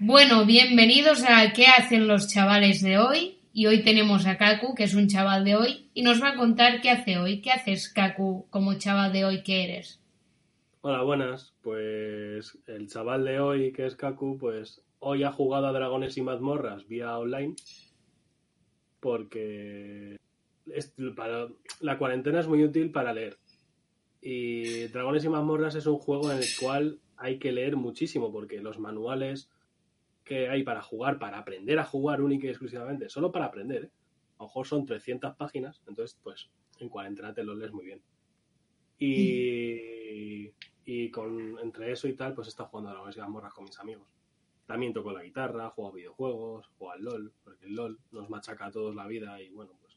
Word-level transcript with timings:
Bueno, 0.00 0.46
bienvenidos 0.46 1.24
a 1.24 1.52
¿Qué 1.52 1.66
hacen 1.66 2.06
los 2.06 2.28
chavales 2.28 2.82
de 2.82 2.98
hoy? 2.98 3.40
Y 3.52 3.66
hoy 3.66 3.82
tenemos 3.82 4.28
a 4.28 4.38
Kaku, 4.38 4.76
que 4.76 4.84
es 4.84 4.94
un 4.94 5.08
chaval 5.08 5.44
de 5.44 5.56
hoy, 5.56 5.90
y 5.92 6.02
nos 6.02 6.22
va 6.22 6.28
a 6.28 6.36
contar 6.36 6.80
qué 6.80 6.90
hace 6.90 7.18
hoy. 7.18 7.40
¿Qué 7.40 7.50
haces, 7.50 7.92
Kaku, 7.92 8.46
como 8.48 8.74
chaval 8.74 9.12
de 9.12 9.24
hoy 9.24 9.42
que 9.42 9.64
eres? 9.64 10.00
Hola, 10.82 11.02
buenas. 11.02 11.52
Pues 11.62 12.56
el 12.68 12.88
chaval 12.88 13.24
de 13.24 13.40
hoy, 13.40 13.72
que 13.72 13.86
es 13.86 13.96
Kaku, 13.96 14.38
pues 14.38 14.84
hoy 15.00 15.24
ha 15.24 15.32
jugado 15.32 15.66
a 15.66 15.72
Dragones 15.72 16.16
y 16.16 16.22
Mazmorras 16.22 16.86
vía 16.86 17.18
online, 17.18 17.56
porque 19.00 20.16
la 21.80 21.98
cuarentena 21.98 22.38
es 22.38 22.46
muy 22.46 22.62
útil 22.62 22.92
para 22.92 23.12
leer. 23.12 23.36
Y 24.22 24.86
Dragones 24.86 25.24
y 25.24 25.28
Mazmorras 25.28 25.74
es 25.74 25.86
un 25.86 25.98
juego 25.98 26.30
en 26.30 26.38
el 26.38 26.48
cual 26.60 27.00
hay 27.16 27.40
que 27.40 27.50
leer 27.50 27.74
muchísimo, 27.74 28.30
porque 28.30 28.60
los 28.60 28.78
manuales 28.78 29.50
que 30.28 30.48
hay 30.48 30.62
para 30.62 30.82
jugar, 30.82 31.18
para 31.18 31.38
aprender 31.38 31.78
a 31.78 31.84
jugar 31.84 32.20
única 32.20 32.46
y 32.46 32.50
exclusivamente, 32.50 33.08
solo 33.08 33.32
para 33.32 33.46
aprender, 33.46 33.84
¿eh? 33.84 33.90
a 34.38 34.42
lo 34.42 34.48
mejor 34.48 34.66
son 34.66 34.86
300 34.86 35.34
páginas, 35.34 35.82
entonces 35.88 36.18
pues 36.22 36.50
en 36.78 36.88
cuarentena 36.88 37.34
te 37.34 37.42
lo 37.42 37.54
lees 37.54 37.72
muy 37.72 37.86
bien. 37.86 38.00
Y, 39.00 40.52
y 40.84 41.10
con, 41.10 41.58
entre 41.60 41.92
eso 41.92 42.06
y 42.06 42.14
tal, 42.14 42.34
pues 42.34 42.48
he 42.48 42.50
estado 42.50 42.68
jugando 42.68 42.90
a 42.90 42.94
la 42.94 43.00
Universidad 43.00 43.28
Morras 43.28 43.54
con 43.54 43.64
mis 43.64 43.78
amigos. 43.78 44.06
También 44.66 44.92
toco 44.92 45.12
la 45.12 45.22
guitarra, 45.22 45.70
juego 45.70 45.90
a 45.90 45.94
videojuegos, 45.94 46.66
juego 46.76 46.92
al 46.92 47.02
LOL, 47.02 47.32
porque 47.42 47.66
el 47.66 47.74
LOL 47.74 47.98
nos 48.12 48.28
machaca 48.28 48.66
a 48.66 48.70
todos 48.70 48.94
la 48.94 49.06
vida 49.06 49.40
y 49.40 49.48
bueno, 49.50 49.72
pues 49.80 49.96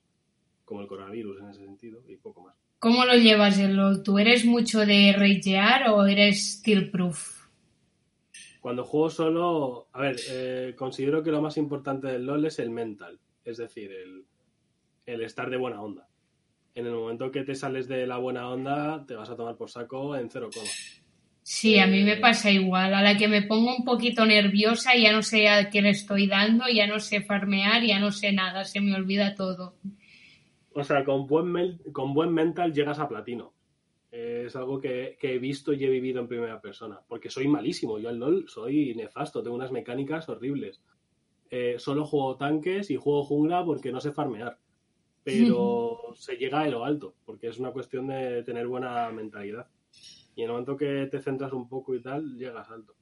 como 0.63 0.81
el 0.81 0.88
coronavirus 0.88 1.41
en 1.41 1.50
ese 1.50 1.66
sentido 1.66 2.02
y 2.08 2.16
poco 2.16 2.41
más. 2.41 2.56
¿Cómo 2.80 3.06
lo 3.06 3.13
llevas 3.16 3.59
el 3.59 3.75
LOL? 3.75 4.02
¿Tú 4.03 4.17
eres 4.17 4.45
mucho 4.45 4.86
de 4.86 5.13
ragear 5.16 5.89
o 5.89 6.06
eres 6.06 6.59
steel 6.59 6.89
proof? 6.89 7.41
Cuando 8.62 8.86
juego 8.86 9.09
solo, 9.09 9.88
a 9.92 10.02
ver, 10.02 10.17
eh, 10.30 10.76
considero 10.78 11.23
que 11.23 11.31
lo 11.31 11.42
más 11.42 11.58
importante 11.58 12.08
del 12.08 12.28
LOL 12.28 12.45
es 12.45 12.59
el 12.59 12.70
mental, 12.70 13.20
es 13.44 13.58
decir, 13.58 13.92
el, 13.92 14.23
el 15.08 15.22
estar 15.23 15.50
de 15.50 15.58
buena 15.58 15.81
onda. 15.81 16.08
En 16.76 16.86
el 16.86 16.94
momento 16.94 17.31
que 17.31 17.44
te 17.44 17.56
sales 17.56 17.88
de 17.88 18.06
la 18.06 18.18
buena 18.18 18.48
onda, 18.48 19.03
te 19.08 19.16
vas 19.16 19.31
a 19.31 19.36
tomar 19.36 19.58
por 19.58 19.72
saco 19.72 20.16
en 20.16 20.30
cero 20.30 20.52
coma. 20.53 20.70
Sí, 21.42 21.80
a 21.80 21.88
mí 21.88 22.03
me 22.03 22.18
pasa 22.18 22.52
igual. 22.52 22.94
A 22.94 23.02
la 23.02 23.18
que 23.18 23.28
me 23.28 23.42
pongo 23.42 23.76
un 23.76 23.84
poquito 23.84 24.28
nerviosa, 24.28 24.96
ya 24.96 25.12
no 25.12 25.23
sé 25.23 25.50
a 25.50 25.72
qué 25.72 25.81
le 25.81 25.90
estoy 25.90 26.28
dando, 26.28 26.66
ya 26.72 26.86
no 26.86 27.00
sé 27.00 27.22
farmear, 27.22 27.84
ya 27.84 28.00
no 28.00 28.12
sé 28.12 28.31
nada, 28.31 28.64
se 28.64 28.80
me 28.80 28.94
olvida 28.96 29.34
todo. 29.34 29.75
O 30.75 30.84
sea, 30.84 31.03
con 31.03 31.25
buen, 31.25 31.80
con 31.92 32.14
buen 32.14 32.31
mental 32.31 32.73
llegas 32.73 33.00
a 33.00 33.09
platino 33.09 33.53
es 34.12 34.56
algo 34.58 34.80
que, 34.81 35.17
he 35.22 35.40
visto 35.40 35.72
y 35.72 35.86
he 35.86 35.90
vivido 35.90 36.20
en 36.20 36.28
primera 36.28 36.59
persona, 36.62 37.00
porque 37.08 37.30
soy 37.30 37.48
malísimo, 37.48 37.98
yo 37.98 38.09
al 38.09 38.20
LOL 38.20 38.50
soy 38.50 38.94
nefasto, 38.94 39.42
tengo 39.42 39.56
unas 39.56 39.72
mecánicas 39.72 40.28
horribles. 40.28 40.81
Eh, 41.50 41.76
solo 41.80 42.06
juego 42.06 42.38
tanques 42.38 42.92
y 42.92 42.95
juego 42.95 43.23
jungla 43.23 43.66
porque 43.66 43.92
no 43.92 44.00
sé 44.00 44.12
farmear, 44.12 44.58
pero 45.23 45.98
se 46.16 46.36
llega 46.36 46.62
a 46.62 46.68
lo 46.68 46.84
alto, 46.84 47.16
porque 47.26 47.47
es 47.47 47.58
una 47.58 47.72
cuestión 47.72 48.08
de 48.08 48.44
tener 48.44 48.68
buena 48.68 49.09
mentalidad. 49.12 49.68
Y 50.35 50.41
en 50.41 50.46
el 50.46 50.52
momento 50.52 50.78
que 50.78 51.08
te 51.12 51.22
centras 51.22 51.52
un 51.52 51.68
poco 51.68 51.94
y 51.94 52.02
tal, 52.02 52.38
llegas 52.38 52.69
alto. 52.69 52.96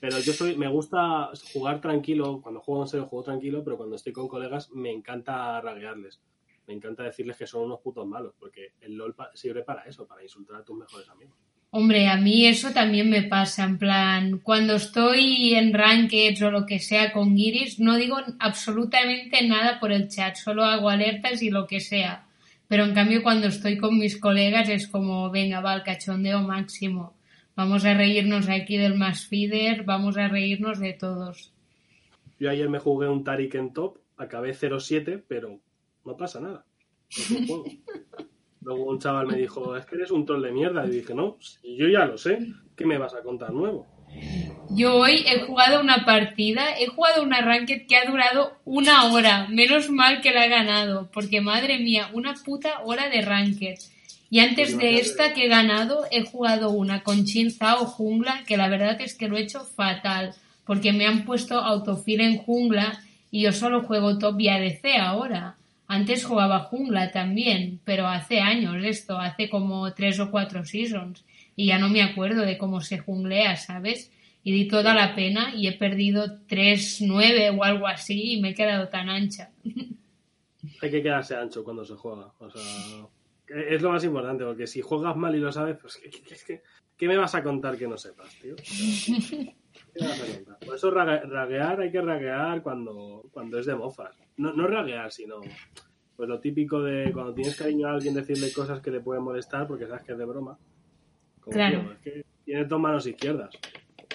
Pero 0.00 0.18
yo 0.20 0.32
soy, 0.32 0.56
me 0.56 0.68
gusta 0.68 1.30
jugar 1.52 1.82
tranquilo, 1.82 2.40
cuando 2.42 2.60
juego 2.60 2.82
en 2.82 2.88
serio 2.88 3.06
juego 3.06 3.24
tranquilo, 3.24 3.62
pero 3.62 3.76
cuando 3.76 3.96
estoy 3.96 4.12
con 4.12 4.28
colegas 4.28 4.70
me 4.72 4.90
encanta 4.90 5.60
raguearles 5.60 6.20
me 6.66 6.74
encanta 6.74 7.02
decirles 7.02 7.36
que 7.36 7.46
son 7.46 7.64
unos 7.64 7.80
putos 7.80 8.06
malos, 8.06 8.34
porque 8.38 8.72
el 8.80 8.94
LOL 8.94 9.14
sirve 9.34 9.62
para 9.62 9.82
eso, 9.82 10.06
para 10.06 10.22
insultar 10.22 10.56
a 10.56 10.64
tus 10.64 10.76
mejores 10.76 11.08
amigos. 11.08 11.36
Hombre, 11.74 12.06
a 12.08 12.18
mí 12.18 12.46
eso 12.46 12.70
también 12.72 13.08
me 13.08 13.22
pasa, 13.22 13.64
en 13.64 13.78
plan, 13.78 14.40
cuando 14.40 14.74
estoy 14.74 15.54
en 15.54 15.72
Rankeds 15.72 16.42
o 16.42 16.50
lo 16.50 16.66
que 16.66 16.78
sea 16.78 17.12
con 17.12 17.34
Giris, 17.34 17.80
no 17.80 17.96
digo 17.96 18.18
absolutamente 18.38 19.46
nada 19.48 19.80
por 19.80 19.90
el 19.90 20.08
chat, 20.08 20.36
solo 20.36 20.64
hago 20.64 20.90
alertas 20.90 21.42
y 21.42 21.48
lo 21.48 21.66
que 21.66 21.80
sea. 21.80 22.26
Pero 22.68 22.84
en 22.84 22.94
cambio 22.94 23.22
cuando 23.22 23.46
estoy 23.46 23.78
con 23.78 23.98
mis 23.98 24.20
colegas 24.20 24.68
es 24.68 24.86
como, 24.86 25.30
venga, 25.30 25.60
va, 25.60 25.74
el 25.74 25.82
cachondeo 25.82 26.42
máximo. 26.42 27.14
Vamos 27.56 27.86
a 27.86 27.94
reírnos 27.94 28.50
aquí 28.50 28.76
del 28.76 28.94
más 28.94 29.26
feeder, 29.26 29.84
vamos 29.84 30.18
a 30.18 30.28
reírnos 30.28 30.78
de 30.78 30.92
todos. 30.92 31.52
Yo 32.38 32.50
ayer 32.50 32.68
me 32.68 32.80
jugué 32.80 33.08
un 33.08 33.24
Tarik 33.24 33.54
en 33.54 33.72
top, 33.72 33.98
acabé 34.18 34.52
0-7, 34.52 35.22
pero 35.26 35.58
no 36.04 36.16
pasa 36.16 36.40
nada. 36.40 36.64
Luego 38.60 38.84
un 38.84 38.98
chaval 38.98 39.26
me 39.26 39.36
dijo, 39.36 39.76
es 39.76 39.84
que 39.86 39.96
eres 39.96 40.10
un 40.10 40.24
troll 40.24 40.42
de 40.42 40.52
mierda. 40.52 40.86
Y 40.86 40.90
dije, 40.90 41.14
no, 41.14 41.38
yo 41.62 41.88
ya 41.88 42.04
lo 42.04 42.16
sé, 42.16 42.38
¿qué 42.76 42.86
me 42.86 42.98
vas 42.98 43.14
a 43.14 43.22
contar 43.22 43.52
nuevo? 43.52 43.86
Yo 44.70 44.96
hoy 44.96 45.24
he 45.26 45.40
jugado 45.40 45.80
una 45.80 46.04
partida, 46.04 46.78
he 46.78 46.86
jugado 46.86 47.22
una 47.22 47.40
ranked 47.40 47.86
que 47.86 47.96
ha 47.96 48.10
durado 48.10 48.58
una 48.64 49.12
hora. 49.12 49.48
Menos 49.48 49.90
mal 49.90 50.20
que 50.20 50.32
la 50.32 50.46
he 50.46 50.48
ganado, 50.48 51.10
porque 51.12 51.40
madre 51.40 51.78
mía, 51.78 52.08
una 52.12 52.34
puta 52.34 52.80
hora 52.84 53.08
de 53.08 53.22
ranked. 53.22 53.78
Y 54.30 54.38
antes 54.38 54.78
de 54.78 54.94
esta 54.98 55.34
que 55.34 55.44
he 55.44 55.48
ganado, 55.48 56.06
he 56.10 56.24
jugado 56.24 56.70
una 56.70 57.02
con 57.02 57.24
Chinza 57.24 57.80
o 57.80 57.86
Jungla, 57.86 58.44
que 58.46 58.56
la 58.56 58.68
verdad 58.68 58.98
es 59.00 59.14
que 59.14 59.28
lo 59.28 59.36
he 59.36 59.42
hecho 59.42 59.60
fatal, 59.60 60.34
porque 60.64 60.92
me 60.92 61.06
han 61.06 61.26
puesto 61.26 61.58
autofil 61.58 62.22
en 62.22 62.38
Jungla 62.38 62.98
y 63.30 63.42
yo 63.42 63.52
solo 63.52 63.82
juego 63.82 64.18
top 64.18 64.40
y 64.40 64.48
ADC 64.48 64.84
ahora. 65.00 65.56
Antes 65.92 66.24
jugaba 66.24 66.60
jungla 66.60 67.10
también, 67.10 67.78
pero 67.84 68.06
hace 68.06 68.40
años 68.40 68.82
esto, 68.82 69.18
hace 69.18 69.50
como 69.50 69.92
tres 69.92 70.18
o 70.20 70.30
cuatro 70.30 70.64
seasons. 70.64 71.22
Y 71.54 71.66
ya 71.66 71.78
no 71.78 71.90
me 71.90 72.02
acuerdo 72.02 72.46
de 72.46 72.56
cómo 72.56 72.80
se 72.80 72.96
junglea, 72.96 73.56
¿sabes? 73.56 74.10
Y 74.42 74.52
di 74.52 74.68
toda 74.68 74.94
la 74.94 75.14
pena 75.14 75.54
y 75.54 75.68
he 75.68 75.74
perdido 75.74 76.40
3-9 76.48 77.58
o 77.58 77.62
algo 77.62 77.86
así 77.86 78.32
y 78.32 78.40
me 78.40 78.52
he 78.52 78.54
quedado 78.54 78.88
tan 78.88 79.10
ancha. 79.10 79.50
Hay 80.80 80.90
que 80.90 81.02
quedarse 81.02 81.36
ancho 81.36 81.62
cuando 81.62 81.84
se 81.84 81.92
juega. 81.92 82.32
O 82.38 82.50
sea, 82.50 82.62
es 83.48 83.82
lo 83.82 83.90
más 83.90 84.02
importante, 84.02 84.44
porque 84.44 84.66
si 84.66 84.80
juegas 84.80 85.14
mal 85.14 85.34
y 85.34 85.40
lo 85.40 85.52
sabes, 85.52 85.76
pues 85.78 86.00
¿qué, 86.96 87.06
me 87.06 87.18
vas 87.18 87.34
a 87.34 87.42
contar 87.42 87.76
que 87.76 87.86
no 87.86 87.98
sepas, 87.98 88.34
tío? 88.36 88.56
¿Qué 88.56 88.62
vas 88.62 89.10
a 89.10 89.36
contar? 89.36 89.61
Por 90.64 90.74
eso 90.74 90.90
raguear 90.90 91.80
hay 91.80 91.90
que 91.90 92.00
raguear 92.00 92.62
cuando, 92.62 93.24
cuando 93.30 93.58
es 93.58 93.66
de 93.66 93.74
mofas 93.74 94.16
no, 94.36 94.52
no 94.52 94.66
raguear, 94.66 95.10
sino 95.12 95.40
pues 96.16 96.28
lo 96.28 96.40
típico 96.40 96.82
de 96.82 97.12
cuando 97.12 97.34
tienes 97.34 97.56
cariño 97.56 97.88
a 97.88 97.92
alguien 97.92 98.14
decirle 98.14 98.52
cosas 98.52 98.80
que 98.80 98.90
le 98.90 99.00
pueden 99.00 99.22
molestar 99.22 99.66
porque 99.66 99.86
sabes 99.86 100.02
que 100.04 100.12
es 100.12 100.18
de 100.18 100.24
broma. 100.24 100.58
claro. 101.50 101.92
es 101.92 101.98
que 101.98 102.24
tienes 102.44 102.68
dos 102.68 102.80
manos 102.80 103.06
izquierdas. 103.06 103.50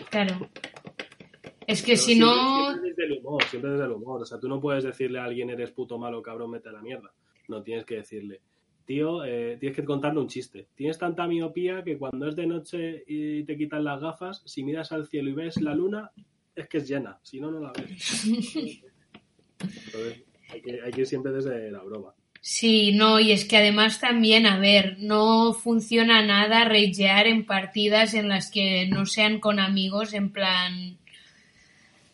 Claro. 0.10 0.50
Es 1.66 1.84
que 1.84 1.98
si 1.98 2.18
no. 2.18 2.72
Siempre 2.72 2.90
desde 2.90 3.06
el 3.06 3.20
humor, 3.20 3.44
siempre 3.44 3.72
desde 3.72 3.86
el 3.86 3.92
humor. 3.92 4.22
O 4.22 4.26
sea, 4.26 4.40
tú 4.40 4.48
no 4.48 4.62
puedes 4.62 4.84
decirle 4.84 5.20
a 5.20 5.26
alguien 5.26 5.50
eres 5.50 5.72
puto 5.72 5.98
malo, 5.98 6.22
cabrón, 6.22 6.52
mete 6.52 6.70
a 6.70 6.72
la 6.72 6.82
mierda. 6.82 7.12
No, 7.50 7.62
tienes 7.62 7.86
que 7.86 7.96
decirle, 7.96 8.42
tío, 8.88 9.24
eh, 9.24 9.58
tienes 9.60 9.76
que 9.76 9.86
contarle 9.86 10.22
un 10.22 10.28
chiste. 10.28 10.70
Tienes 10.74 10.98
tanta 10.98 11.28
miopía 11.28 11.84
que 11.84 11.98
cuando 11.98 12.28
es 12.28 12.36
de 12.36 12.48
noche 12.48 13.04
y 13.06 13.44
te 13.44 13.58
quitan 13.58 13.84
las 13.84 14.02
gafas, 14.02 14.42
si 14.46 14.64
miras 14.64 14.92
al 14.92 15.06
cielo 15.06 15.30
y 15.30 15.34
ves 15.34 15.62
la 15.62 15.76
luna, 15.76 16.10
es 16.56 16.68
que 16.68 16.80
es 16.80 16.88
llena. 16.88 17.20
Si 17.22 17.40
no, 17.40 17.52
no 17.52 17.60
la 17.60 17.74
ves. 17.74 18.84
hay 20.50 20.62
que, 20.62 20.82
hay 20.82 20.92
que 20.92 21.02
ir 21.02 21.08
siempre 21.08 21.32
desde 21.34 21.70
la 21.70 21.84
broma. 21.84 22.16
Sí, 22.40 22.94
no, 22.94 23.20
y 23.20 23.34
es 23.34 23.46
que 23.46 23.58
además 23.58 24.00
también, 24.00 24.46
a 24.46 24.58
ver, 24.58 24.98
no 25.00 25.54
funciona 25.54 26.26
nada 26.26 26.64
ragear 26.64 27.28
en 27.28 27.46
partidas 27.46 28.14
en 28.14 28.30
las 28.30 28.50
que 28.50 28.88
no 28.88 29.06
sean 29.06 29.40
con 29.40 29.60
amigos, 29.60 30.14
en 30.14 30.32
plan, 30.32 30.98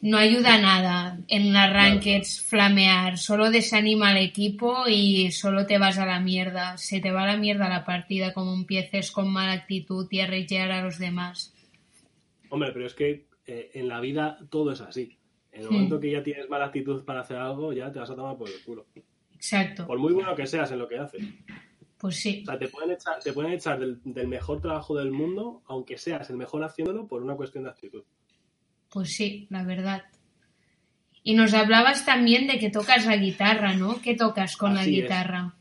no 0.03 0.17
ayuda 0.17 0.59
nada 0.59 1.17
en 1.29 1.53
las 1.53 1.71
rankeds 1.71 2.41
flamear, 2.41 3.17
solo 3.17 3.49
desanima 3.49 4.09
al 4.09 4.17
equipo 4.17 4.83
y 4.89 5.31
solo 5.31 5.65
te 5.65 5.77
vas 5.77 5.97
a 5.97 6.05
la 6.05 6.19
mierda, 6.19 6.75
se 6.77 6.99
te 6.99 7.13
va 7.13 7.23
a 7.23 7.27
la 7.27 7.37
mierda 7.37 7.69
la 7.69 7.85
partida 7.85 8.33
como 8.33 8.53
empieces 8.53 9.11
con 9.11 9.31
mala 9.31 9.53
actitud 9.53 10.05
y 10.11 10.19
a 10.19 10.25
a 10.25 10.81
los 10.81 10.99
demás. 10.99 11.53
Hombre, 12.49 12.73
pero 12.73 12.85
es 12.85 12.93
que 12.93 13.27
eh, 13.47 13.71
en 13.75 13.87
la 13.87 14.01
vida 14.01 14.39
todo 14.49 14.73
es 14.73 14.81
así. 14.81 15.17
En 15.53 15.61
el 15.61 15.71
momento 15.71 16.01
que 16.01 16.11
ya 16.11 16.21
tienes 16.21 16.49
mala 16.49 16.65
actitud 16.65 17.05
para 17.05 17.21
hacer 17.21 17.37
algo, 17.37 17.71
ya 17.71 17.89
te 17.89 17.99
vas 17.99 18.09
a 18.09 18.15
tomar 18.15 18.35
por 18.35 18.49
el 18.49 18.61
culo. 18.61 18.85
Exacto. 19.33 19.87
Por 19.87 19.99
muy 19.99 20.11
bueno 20.11 20.35
que 20.35 20.45
seas 20.47 20.69
en 20.71 20.79
lo 20.79 20.87
que 20.89 20.97
haces. 20.97 21.23
Pues 21.97 22.17
sí. 22.17 22.43
O 22.43 22.47
sea, 22.47 22.59
te 22.59 22.67
pueden 22.67 22.91
echar, 22.91 23.19
te 23.23 23.31
pueden 23.31 23.53
echar 23.53 23.79
del, 23.79 24.27
mejor 24.27 24.59
trabajo 24.59 24.97
del 24.97 25.11
mundo, 25.11 25.61
aunque 25.65 25.97
seas 25.97 26.29
el 26.29 26.35
mejor 26.35 26.61
haciéndolo, 26.65 27.07
por 27.07 27.23
una 27.23 27.35
cuestión 27.37 27.63
de 27.63 27.69
actitud. 27.69 28.03
Pues 28.93 29.15
sí, 29.15 29.47
la 29.49 29.63
verdad. 29.63 30.03
Y 31.23 31.33
nos 31.33 31.55
hablabas 31.55 32.05
también 32.05 32.45
de 32.45 32.59
que 32.59 32.69
tocas 32.69 33.07
la 33.07 33.17
guitarra, 33.17 33.73
¿no? 33.73 33.99
¿Qué 33.99 34.13
tocas 34.13 34.55
con 34.55 34.75
la 34.75 34.83
es. 34.83 34.87
guitarra? 34.87 35.55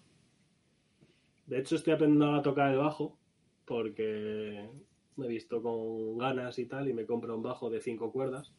De 1.47 1.61
hecho, 1.61 1.77
estoy 1.77 1.95
aprendiendo 1.95 2.35
a 2.35 2.43
tocar 2.43 2.71
el 2.71 2.77
bajo 2.77 3.17
porque 3.65 4.69
me 5.17 5.25
he 5.25 5.29
visto 5.29 5.63
con 5.63 6.19
ganas 6.19 6.59
y 6.59 6.67
tal 6.67 6.91
y 6.91 6.93
me 6.93 7.07
compro 7.07 7.35
un 7.35 7.43
bajo 7.43 7.71
de 7.71 7.81
cinco 7.81 8.13
cuerdas. 8.13 8.53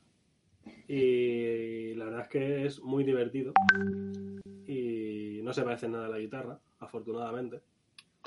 Y 0.88 1.94
la 1.94 2.06
verdad 2.06 2.22
es 2.22 2.30
que 2.30 2.66
es 2.66 2.82
muy 2.82 3.04
divertido. 3.04 3.54
Y 4.66 5.40
no 5.44 5.54
se 5.54 5.62
parece 5.62 5.88
nada 5.88 6.08
a 6.08 6.10
la 6.10 6.18
guitarra, 6.18 6.58
afortunadamente. 6.80 7.62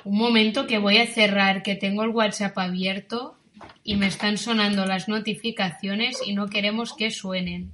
Un 0.04 0.16
momento 0.16 0.69
que 0.69 0.78
voy 0.78 0.98
a 0.98 1.06
cerrar, 1.06 1.64
que 1.64 1.75
tengo 1.75 2.04
el 2.04 2.10
WhatsApp 2.10 2.56
abierto 2.56 3.37
y 3.82 3.97
me 3.97 4.06
están 4.06 4.38
sonando 4.38 4.85
las 4.87 5.08
notificaciones 5.08 6.20
y 6.26 6.35
no 6.35 6.49
queremos 6.49 6.94
que 6.94 7.11
suenen. 7.11 7.73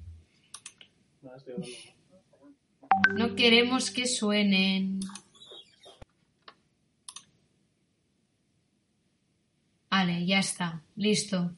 No 3.14 3.34
queremos 3.34 3.90
que 3.90 4.06
suenen. 4.06 5.00
Vale, 9.90 10.24
ya 10.26 10.38
está, 10.38 10.82
listo. 10.96 11.52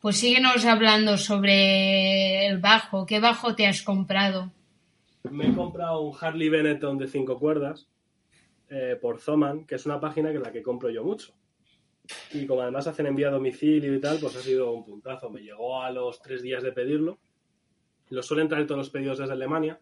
Pues 0.00 0.16
síguenos 0.16 0.64
hablando 0.64 1.16
sobre 1.16 2.46
el 2.46 2.58
bajo. 2.58 3.06
¿Qué 3.06 3.20
bajo 3.20 3.54
te 3.54 3.66
has 3.66 3.82
comprado? 3.82 4.52
Me 5.30 5.48
he 5.48 5.54
comprado 5.54 6.02
un 6.02 6.16
Harley 6.20 6.48
Benetton 6.48 6.98
de 6.98 7.08
cinco 7.08 7.38
cuerdas 7.38 7.86
eh, 8.68 8.96
por 9.00 9.20
Zoman, 9.20 9.64
que 9.64 9.74
es 9.74 9.86
una 9.86 10.00
página 10.00 10.32
que 10.32 10.38
la 10.38 10.52
que 10.52 10.62
compro 10.62 10.90
yo 10.90 11.04
mucho. 11.04 11.32
Y 12.32 12.46
como 12.46 12.62
además 12.62 12.86
hacen 12.86 13.06
envío 13.06 13.28
a 13.28 13.32
domicilio 13.32 13.94
y 13.94 14.00
tal, 14.00 14.18
pues 14.18 14.36
ha 14.36 14.40
sido 14.40 14.72
un 14.72 14.84
puntazo. 14.84 15.30
Me 15.30 15.42
llegó 15.42 15.82
a 15.82 15.90
los 15.90 16.20
tres 16.22 16.42
días 16.42 16.62
de 16.62 16.72
pedirlo. 16.72 17.18
Lo 18.10 18.22
suelen 18.22 18.48
traer 18.48 18.66
todos 18.66 18.78
los 18.78 18.90
pedidos 18.90 19.18
desde 19.18 19.32
Alemania. 19.32 19.80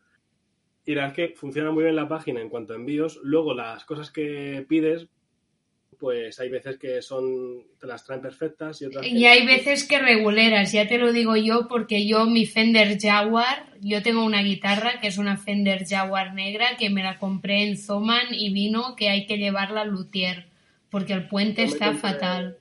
Y 0.85 0.95
la 0.95 1.03
verdad 1.03 1.19
es 1.19 1.31
que 1.31 1.37
funciona 1.37 1.71
muy 1.71 1.85
bien 1.85 1.97
la 1.97 2.09
página 2.09 2.41
en 2.41 2.49
cuanto 2.49 2.73
a 2.73 2.77
envíos. 2.77 3.19
Luego 3.23 3.55
las 3.55 3.85
cosas 3.85 4.11
que 4.11 4.65
pides, 4.69 5.09
pues 5.99 6.39
hay 6.41 6.49
veces 6.49 6.79
que 6.79 7.03
son 7.03 7.65
te 7.81 7.87
las 7.87 8.05
traen 8.05 8.21
perfectas 8.21 8.81
y 8.81 8.87
otras 8.87 9.05
que 9.05 9.11
Y 9.11 9.27
hay 9.27 9.47
veces 9.47 9.85
que 9.85 9.99
reguleras, 9.99 10.73
ya 10.73 10.87
te 10.87 10.99
lo 10.99 11.13
digo 11.13 11.37
yo, 11.37 11.67
porque 11.69 12.07
yo 12.07 12.27
mi 12.27 12.47
Fender 12.47 12.99
Jaguar, 13.01 13.73
yo 13.81 14.03
tengo 14.03 14.25
una 14.25 14.43
guitarra 14.43 15.01
que 15.01 15.09
es 15.09 15.19
una 15.19 15.37
Fender 15.37 15.85
Jaguar 15.87 16.35
negra 16.35 16.77
que 16.79 16.91
me 16.91 17.03
la 17.03 17.19
compré 17.19 17.65
en 17.65 17.77
Zoman 17.77 18.33
y 18.33 18.53
vino 18.53 18.95
que 18.97 19.09
hay 19.09 19.27
que 19.27 19.39
llevarla 19.39 19.83
al 19.83 19.91
luthier, 19.91 20.47
porque 20.97 21.13
el 21.13 21.29
puente 21.29 21.63
está 21.63 21.89
compré- 21.93 21.99
fatal. 22.01 22.59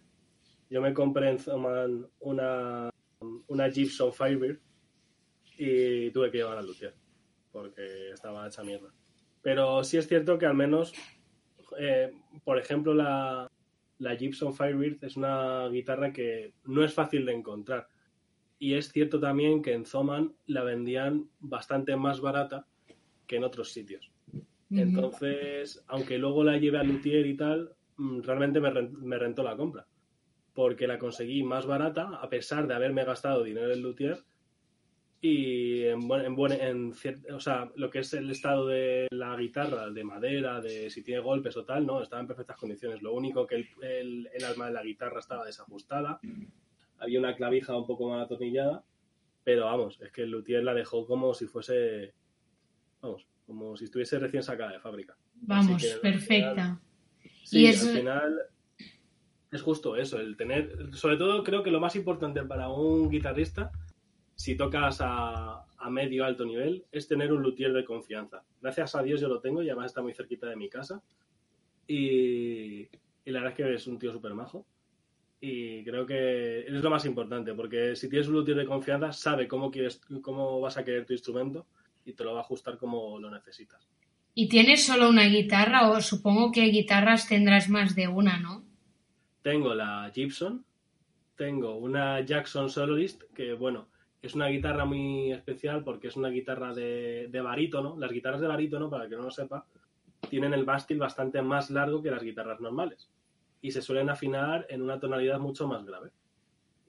Yo 0.70 0.82
me 0.82 0.94
compré 0.94 1.30
en 1.30 1.40
Zoman 1.40 2.06
una, 2.20 2.90
una 3.48 3.72
Gibson 3.72 4.12
Firebird 4.12 4.60
y 5.58 6.12
tuve 6.12 6.30
que 6.32 6.40
llevar 6.40 6.58
al 6.58 6.68
luthier 6.68 6.94
porque 7.50 8.10
estaba 8.14 8.46
hecha 8.46 8.62
mierda. 8.62 8.90
Pero 9.42 9.86
sí 9.86 9.96
es 9.96 10.06
cierto 10.10 10.38
que 10.38 10.46
al 10.46 10.54
menos, 10.54 10.92
eh, 11.80 12.12
por 12.44 12.60
ejemplo, 12.60 12.94
la, 12.94 13.50
la 14.00 14.16
Gibson 14.18 14.54
Firebird 14.54 15.02
es 15.06 15.16
una 15.16 15.70
guitarra 15.70 16.12
que 16.12 16.56
no 16.66 16.84
es 16.84 16.94
fácil 16.94 17.26
de 17.26 17.36
encontrar. 17.36 17.88
Y 18.60 18.74
es 18.74 18.92
cierto 18.92 19.18
también 19.18 19.62
que 19.62 19.72
en 19.72 19.86
Zoman 19.86 20.36
la 20.46 20.64
vendían 20.64 21.30
bastante 21.40 21.96
más 21.96 22.20
barata 22.20 22.68
que 23.28 23.38
en 23.38 23.46
otros 23.46 23.72
sitios. 23.72 24.12
Entonces, 24.72 25.82
aunque 25.88 26.18
luego 26.18 26.44
la 26.44 26.58
lleve 26.58 26.80
al 26.80 26.88
luthier 26.88 27.26
y 27.28 27.38
tal, 27.38 27.72
realmente 27.98 28.60
me, 28.60 28.72
me 28.72 29.18
rentó 29.18 29.44
la 29.44 29.56
compra. 29.56 29.86
Porque 30.54 30.88
la 30.88 30.98
conseguí 30.98 31.44
más 31.44 31.66
barata, 31.66 32.10
a 32.22 32.30
pesar 32.30 32.66
de 32.68 32.74
haberme 32.74 33.04
gastado 33.04 33.44
dinero 33.44 33.72
en 33.74 33.82
luthier. 33.82 34.24
Y 35.22 35.84
en, 35.86 36.08
buen- 36.08 36.26
en, 36.26 36.36
buen- 36.36 36.62
en 36.62 36.92
cier- 36.94 37.34
o 37.34 37.40
sea, 37.40 37.72
lo 37.76 37.90
que 37.90 38.00
es 38.00 38.14
el 38.14 38.30
estado 38.30 38.68
de 38.68 39.08
la 39.12 39.36
guitarra, 39.36 39.90
de 39.90 40.04
madera, 40.04 40.62
de 40.62 40.90
si 40.90 41.04
tiene 41.04 41.22
golpes 41.22 41.58
o 41.58 41.66
tal, 41.66 41.86
no, 41.86 42.02
estaba 42.02 42.22
en 42.22 42.28
perfectas 42.28 42.58
condiciones. 42.58 43.02
Lo 43.02 43.14
único 43.14 43.48
que 43.48 43.56
el, 43.56 43.68
el- 43.82 44.30
el 44.34 44.44
alma 44.46 44.68
de 44.68 44.74
la 44.74 44.84
guitarra 44.84 45.20
estaba 45.20 45.46
desajustada. 45.46 46.20
Había 47.00 47.20
una 47.20 47.36
clavija 47.36 47.76
un 47.76 47.88
poco 47.88 48.10
mal 48.10 48.22
atornillada. 48.22 48.84
Pero 49.44 49.66
vamos, 49.66 50.00
es 50.02 50.12
que 50.12 50.24
el 50.24 50.32
luthier 50.32 50.64
la 50.64 50.74
dejó 50.74 51.06
como 51.06 51.34
si 51.36 51.46
fuese, 51.46 52.14
vamos, 53.02 53.28
como 53.46 53.78
si 53.78 53.86
estuviese 53.86 54.18
recién 54.20 54.42
sacada 54.42 54.72
de 54.72 54.80
fábrica. 54.80 55.16
Vamos, 55.36 55.82
perfecta. 56.02 56.80
Sí, 57.46 57.62
Y 57.62 57.66
es- 57.68 57.86
al 57.86 57.98
final 58.00 58.40
es 59.52 59.62
justo 59.62 59.96
eso, 59.96 60.20
el 60.20 60.36
tener, 60.36 60.94
sobre 60.96 61.16
todo 61.18 61.44
creo 61.44 61.64
que 61.64 61.72
lo 61.72 61.80
más 61.80 61.96
importante 61.96 62.44
para 62.44 62.68
un 62.70 63.10
guitarrista, 63.10 63.72
si 64.36 64.58
tocas 64.58 65.00
a, 65.00 65.64
a 65.78 65.90
medio 65.90 66.26
alto 66.26 66.44
nivel, 66.44 66.84
es 66.92 67.08
tener 67.08 67.32
un 67.32 67.42
luthier 67.42 67.72
de 67.72 67.86
confianza. 67.86 68.44
Gracias 68.62 68.96
a 68.96 69.02
Dios 69.04 69.22
yo 69.22 69.30
lo 69.30 69.40
tengo 69.40 69.64
y 69.64 69.70
además 69.70 69.88
está 69.92 70.02
muy 70.02 70.14
cerquita 70.14 70.48
de 70.50 70.58
mi 70.58 70.68
casa. 70.70 71.02
Y, 71.88 72.82
y 72.82 73.32
la 73.32 73.40
verdad 73.42 73.52
es 73.60 73.66
que 73.66 73.74
es 73.76 73.88
un 73.88 74.00
tío 74.00 74.12
súper 74.12 74.34
majo. 74.34 74.66
Y 75.40 75.84
creo 75.84 76.06
que 76.06 76.62
es 76.62 76.72
lo 76.72 76.90
más 76.90 77.06
importante, 77.06 77.54
porque 77.54 77.96
si 77.96 78.10
tienes 78.10 78.28
un 78.28 78.34
luthier 78.34 78.58
de 78.58 78.66
confianza, 78.66 79.12
sabe 79.14 79.48
cómo, 79.48 79.70
quieres, 79.70 80.02
cómo 80.22 80.60
vas 80.60 80.78
a 80.78 80.84
querer 80.84 81.06
tu 81.06 81.14
instrumento 81.14 81.68
y 82.04 82.14
te 82.14 82.24
lo 82.24 82.34
va 82.34 82.40
a 82.40 82.44
ajustar 82.44 82.78
como 82.78 83.20
lo 83.20 83.30
necesitas. 83.30 83.88
¿Y 84.38 84.50
tienes 84.50 84.86
solo 84.86 85.10
una 85.10 85.24
guitarra 85.24 85.90
o 85.90 86.02
supongo 86.02 86.52
que 86.52 86.64
guitarras 86.64 87.28
tendrás 87.28 87.70
más 87.70 87.96
de 87.96 88.10
una, 88.10 88.38
no? 88.38 88.64
Tengo 89.42 89.74
la 89.74 90.12
Gibson, 90.14 90.66
tengo 91.38 91.78
una 91.78 92.20
Jackson 92.20 92.70
Soloist, 92.70 93.24
que 93.34 93.54
bueno, 93.54 93.88
es 94.22 94.36
una 94.36 94.48
guitarra 94.48 94.84
muy 94.84 95.32
especial 95.32 95.86
porque 95.86 96.10
es 96.10 96.18
una 96.18 96.28
guitarra 96.28 96.74
de, 96.74 97.30
de 97.32 97.42
barítono. 97.42 97.96
Las 97.98 98.12
guitarras 98.12 98.42
de 98.42 98.48
barítono, 98.48 98.90
para 98.90 99.06
el 99.06 99.10
que 99.10 99.16
no 99.16 99.24
lo 99.24 99.32
sepa, 99.32 99.66
tienen 100.30 100.54
el 100.54 100.66
mástil 100.66 100.98
bastante 100.98 101.42
más 101.42 101.70
largo 101.70 102.04
que 102.04 102.12
las 102.12 102.22
guitarras 102.22 102.60
normales 102.60 103.10
y 103.62 103.72
se 103.72 103.82
suelen 103.82 104.10
afinar 104.10 104.66
en 104.70 104.82
una 104.82 105.00
tonalidad 105.00 105.40
mucho 105.40 105.66
más 105.66 105.86
grave. 105.86 106.12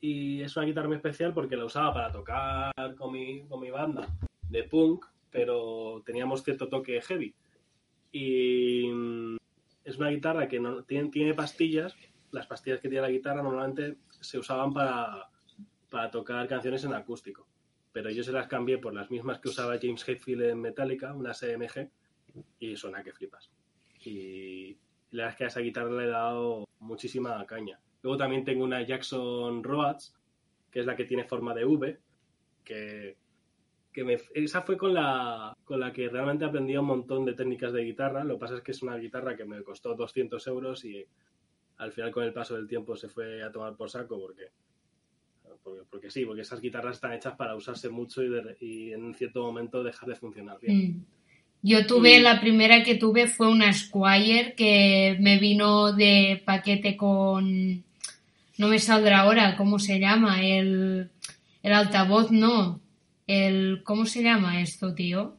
Y 0.01 0.43
es 0.43 0.57
una 0.57 0.67
guitarra 0.67 0.89
muy 0.89 0.97
especial 0.97 1.33
porque 1.33 1.57
la 1.57 1.65
usaba 1.65 1.95
para 1.95 2.11
tocar 2.11 2.73
con 2.97 3.13
mi, 3.13 3.47
con 3.47 3.61
mi 3.61 3.71
banda 3.71 4.09
de 4.51 4.65
punk, 4.65 5.07
pero 5.31 6.03
teníamos 6.05 6.43
cierto 6.43 6.69
toque 6.69 7.01
heavy. 7.01 7.35
Y 8.13 8.89
mm, 8.89 9.37
es 9.85 9.97
una 9.99 10.09
guitarra 10.09 10.49
que 10.49 10.61
no, 10.61 10.83
tiene, 10.85 11.35
pastillas. 11.35 11.95
Las 12.31 12.47
pastillas 12.47 12.81
que 12.81 12.89
tiene 12.89 13.03
la 13.03 13.11
guitarra 13.11 13.43
normalmente 13.43 13.99
se 14.21 14.39
usaban 14.39 14.73
para, 14.73 15.29
para 15.91 16.11
tocar 16.11 16.47
canciones 16.49 16.85
en 16.85 16.95
acústico. 16.95 17.47
Pero 17.93 18.11
yo 18.11 18.23
se 18.23 18.33
las 18.33 18.47
cambié 18.47 18.79
por 18.79 18.95
las 18.95 19.11
mismas 19.11 19.39
que 19.39 19.49
usaba 19.49 19.79
James 19.81 20.07
Hetfield 20.07 20.43
en 20.43 20.61
Metallica, 20.61 21.15
una 21.15 21.33
CMG, 21.33 21.89
y 22.59 22.77
suena 22.77 23.03
que 23.03 23.13
flipas. 23.13 23.51
Y 24.05 24.77
la 25.11 25.25
verdad 25.25 25.31
es 25.31 25.37
que 25.37 25.45
a 25.45 25.47
esa 25.49 25.61
guitarra 25.61 25.91
le 25.91 26.05
he 26.05 26.09
dado 26.09 26.67
muchísima 26.81 27.45
caña. 27.47 27.81
Luego 28.03 28.19
también 28.19 28.45
tengo 28.45 28.65
una 28.65 28.83
Jackson 28.83 29.63
Rhodes, 29.65 30.15
que 30.71 30.81
es 30.81 30.87
la 30.87 30.97
que 30.97 31.05
tiene 31.05 31.25
forma 31.25 31.55
de 31.55 31.65
V, 31.65 31.99
que, 32.65 33.17
que 33.97 34.05
me- 34.05 34.19
esa 34.35 34.61
fue 34.61 34.77
con 34.77 34.93
la, 34.93 35.57
con 35.65 35.81
la 35.81 35.91
que 35.91 36.11
realmente 36.11 36.45
aprendí 36.45 36.77
un 36.77 36.85
montón 36.85 37.25
de 37.25 37.33
técnicas 37.33 37.73
de 37.73 37.83
guitarra. 37.83 38.25
Lo 38.25 38.35
que 38.35 38.41
pasa 38.41 38.57
es 38.57 38.61
que 38.61 38.73
es 38.73 38.83
una 38.83 38.97
guitarra 38.99 39.35
que 39.35 39.47
me 39.47 39.63
costó 39.63 39.95
200 39.95 40.47
euros 40.49 40.85
y 40.85 41.03
al 41.79 41.93
final 41.93 42.11
con 42.11 42.23
el 42.25 42.35
paso 42.35 42.57
del 42.57 42.69
tiempo 42.69 42.95
se 42.95 43.09
fue 43.09 43.43
a 43.43 43.51
tomar 43.51 43.75
por 43.75 43.89
saco 43.89 44.21
porque, 44.21 44.51
porque, 45.65 45.81
porque 45.91 46.11
sí, 46.11 46.27
porque 46.27 46.43
esas 46.43 46.61
guitarras 46.61 46.97
están 46.97 47.15
hechas 47.15 47.35
para 47.37 47.57
usarse 47.57 47.89
mucho 47.89 48.23
y, 48.23 48.29
de- 48.29 48.57
y 48.61 48.93
en 48.93 49.15
cierto 49.15 49.43
momento 49.43 49.83
dejar 49.83 50.11
de 50.11 50.15
funcionar 50.17 50.59
bien. 50.61 50.77
Mm. 50.79 51.05
Yo 51.63 51.87
tuve, 51.87 52.19
Y- 52.19 52.21
la 52.21 52.39
primera 52.39 52.83
que 52.85 52.97
tuve 52.97 53.27
fue 53.29 53.49
una 53.49 53.73
Squire 53.73 54.53
que 54.55 55.17
me 55.21 55.39
vino 55.39 55.95
de 55.95 56.43
paquete 56.45 56.99
con, 56.99 57.83
no 58.59 58.69
me 58.69 58.79
saldrá 58.79 59.21
ahora, 59.21 59.57
¿cómo 59.57 59.79
se 59.79 59.99
llama? 59.99 60.43
El, 60.47 61.09
el 61.63 61.73
altavoz, 61.73 62.31
no. 62.31 62.81
El, 63.27 63.83
¿cómo 63.85 64.07
se 64.07 64.23
llama 64.23 64.61
esto, 64.61 64.95
tío? 64.95 65.37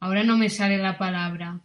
Ahora 0.00 0.24
no 0.24 0.36
me 0.36 0.48
sale 0.48 0.78
la 0.78 0.96
palabra. 0.98 1.60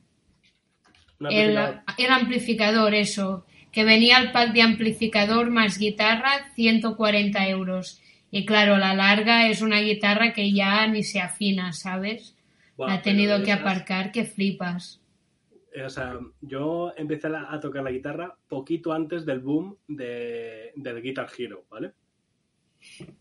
El, 1.19 1.57
amplificador. 1.57 1.83
el 1.97 2.11
amplificador, 2.11 2.93
eso. 2.95 3.45
Que 3.71 3.83
venía 3.83 4.17
el 4.19 4.31
pack 4.31 4.51
de 4.53 4.61
amplificador 4.63 5.49
más 5.49 5.77
guitarra, 5.77 6.51
140 6.55 7.47
euros. 7.49 8.01
Y 8.31 8.45
claro, 8.45 8.77
la 8.77 8.93
larga 8.93 9.47
es 9.47 9.61
una 9.61 9.79
guitarra 9.81 10.33
que 10.33 10.51
ya 10.51 10.87
ni 10.87 11.03
se 11.03 11.19
afina, 11.19 11.71
¿sabes? 11.73 12.35
La 12.77 12.95
he 12.95 12.99
tenido 12.99 13.37
que 13.43 13.51
esas- 13.51 13.61
aparcar, 13.61 14.11
que 14.11 14.25
flipas. 14.25 14.99
Eh, 15.73 15.83
O 15.83 15.89
sea, 15.89 16.17
yo 16.41 16.91
empecé 16.97 17.27
a, 17.27 17.53
a 17.53 17.59
tocar 17.59 17.83
la 17.83 17.91
guitarra 17.91 18.35
poquito 18.49 18.91
antes 18.91 19.25
del 19.25 19.39
boom 19.39 19.77
de, 19.87 20.71
del 20.75 21.01
Guitar 21.01 21.27
Hero, 21.37 21.63
¿vale? 21.69 21.91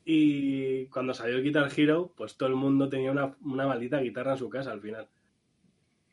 Y 0.05 0.87
cuando 0.87 1.15
salió 1.15 1.37
el 1.37 1.43
Guitar 1.43 1.71
Hero, 1.77 2.13
pues 2.17 2.37
todo 2.37 2.49
el 2.49 2.55
mundo 2.57 2.89
tenía 2.89 3.11
una, 3.11 3.37
una 3.43 3.67
maldita 3.67 4.01
guitarra 4.01 4.33
en 4.33 4.39
su 4.39 4.49
casa 4.49 4.73
al 4.73 4.81
final. 4.81 5.09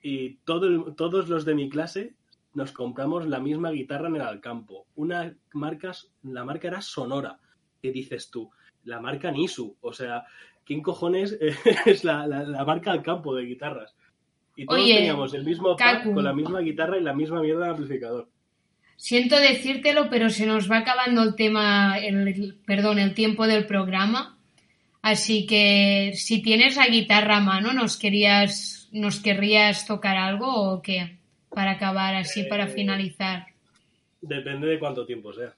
Y 0.01 0.35
todo 0.45 0.67
el- 0.67 0.95
todos 0.95 1.29
los 1.29 1.45
de 1.45 1.55
mi 1.55 1.69
clase 1.69 2.13
nos 2.53 2.71
compramos 2.71 3.27
la 3.27 3.39
misma 3.39 3.71
guitarra 3.71 4.07
en 4.07 4.15
el 4.15 4.21
Alcampo. 4.21 4.87
Una 4.95 5.35
marca, 5.53 5.91
la 6.23 6.43
marca 6.43 6.67
era 6.67 6.81
Sonora. 6.81 7.39
¿Qué 7.81 7.91
dices 7.91 8.29
tú? 8.31 8.49
la 8.83 9.01
marca 9.01 9.29
Nisu. 9.31 9.75
O 9.81 9.91
sea, 9.91 10.23
¿quién 10.63 10.81
cojones 10.81 11.37
es 11.85 12.05
la, 12.05 12.25
la, 12.25 12.63
marca 12.63 12.91
al 12.91 13.03
campo 13.03 13.35
de 13.35 13.43
guitarras? 13.43 13.93
Y 14.55 14.65
todos 14.65 14.79
teníamos 14.99 15.33
el 15.33 15.43
mismo 15.43 15.75
pack 15.75 16.05
con 16.15 16.23
la 16.23 16.33
misma 16.33 16.59
guitarra 16.61 16.97
y 16.97 17.03
la 17.03 17.13
misma 17.13 17.41
mierda 17.41 17.65
de 17.65 17.71
amplificador. 17.71 18.29
Siento 18.97 19.39
decírtelo, 19.39 20.09
pero 20.09 20.31
se 20.31 20.47
nos 20.47 20.69
va 20.69 20.79
acabando 20.79 21.21
el 21.21 21.35
tema, 21.35 21.99
el, 21.99 22.57
perdón, 22.65 22.97
el 22.97 23.13
tiempo 23.13 23.47
del 23.47 23.67
programa. 23.67 24.35
Así 25.03 25.45
que 25.45 26.13
si 26.15 26.41
tienes 26.41 26.75
la 26.75 26.87
guitarra 26.87 27.37
a 27.37 27.41
mano, 27.41 27.73
¿nos 27.73 27.97
querías, 27.97 28.89
nos 28.91 29.19
querrías 29.21 29.85
tocar 29.85 30.17
algo 30.17 30.47
o 30.47 30.81
qué? 30.81 31.19
Para 31.49 31.73
acabar 31.73 32.15
así, 32.15 32.43
para 32.43 32.65
eh, 32.65 32.69
finalizar. 32.69 33.45
Depende 34.19 34.67
de 34.67 34.79
cuánto 34.79 35.05
tiempo 35.05 35.31
sea. 35.31 35.53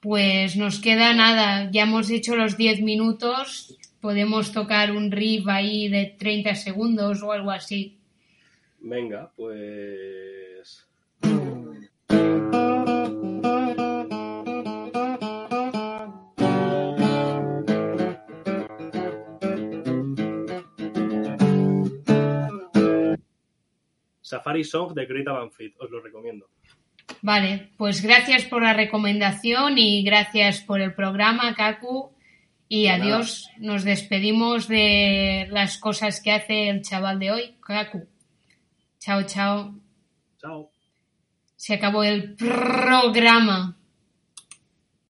Pues 0.00 0.56
nos 0.56 0.80
queda 0.80 1.12
nada, 1.12 1.68
ya 1.70 1.82
hemos 1.82 2.08
hecho 2.10 2.36
los 2.36 2.56
10 2.56 2.80
minutos, 2.80 3.76
podemos 4.00 4.52
tocar 4.52 4.92
un 4.92 5.10
riff 5.10 5.46
ahí 5.48 5.88
de 5.88 6.14
30 6.18 6.54
segundos 6.54 7.22
o 7.22 7.32
algo 7.32 7.50
así. 7.50 7.98
Venga, 8.78 9.30
pues... 9.36 10.49
Safari 24.20 24.64
Song 24.64 24.92
de 24.94 25.06
Greta 25.06 25.32
Van 25.32 25.50
Fleet, 25.50 25.74
os 25.78 25.90
lo 25.90 26.00
recomiendo. 26.00 26.48
Vale, 27.22 27.70
pues 27.76 28.02
gracias 28.02 28.44
por 28.44 28.62
la 28.62 28.72
recomendación 28.72 29.78
y 29.78 30.02
gracias 30.02 30.60
por 30.60 30.80
el 30.80 30.94
programa, 30.94 31.54
Kaku. 31.54 32.12
Y 32.68 32.86
adiós, 32.86 33.50
nos 33.58 33.82
despedimos 33.82 34.68
de 34.68 35.48
las 35.50 35.76
cosas 35.78 36.22
que 36.22 36.30
hace 36.30 36.68
el 36.68 36.82
chaval 36.82 37.18
de 37.18 37.32
hoy, 37.32 37.56
Kaku. 37.66 38.06
Chao, 39.00 39.24
chao. 39.24 39.74
Chao. 40.38 40.70
Se 41.56 41.74
acabó 41.74 42.04
el 42.04 42.36
programa. 42.36 43.79